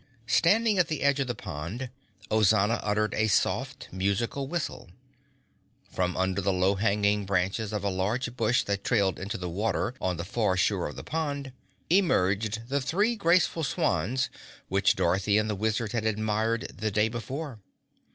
Standing 0.25 0.79
at 0.79 0.87
the 0.87 1.03
edge 1.03 1.19
of 1.19 1.27
the 1.27 1.35
pond, 1.35 1.91
Ozana 2.31 2.79
uttered 2.81 3.13
a 3.13 3.27
soft, 3.27 3.87
musical 3.91 4.47
whistle. 4.47 4.89
From 5.91 6.17
under 6.17 6.41
the 6.41 6.51
low 6.51 6.73
hanging 6.73 7.23
branches 7.27 7.71
of 7.71 7.83
a 7.83 7.89
large 7.91 8.35
bush 8.35 8.63
that 8.63 8.83
trailed 8.83 9.19
into 9.19 9.37
the 9.37 9.47
water 9.47 9.93
on 10.01 10.17
the 10.17 10.25
far 10.25 10.57
shore 10.57 10.87
of 10.87 10.95
the 10.95 11.03
pond, 11.03 11.53
emerged 11.91 12.67
the 12.67 12.81
three 12.81 13.15
graceful 13.15 13.63
swans 13.63 14.31
which 14.69 14.95
Dorothy 14.95 15.37
and 15.37 15.47
the 15.47 15.53
Wizard 15.53 15.91
had 15.91 16.07
admired 16.07 16.73
the 16.75 16.89
day 16.89 17.07
before. 17.07 17.59